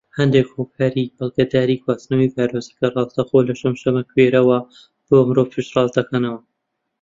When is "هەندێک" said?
0.17-0.47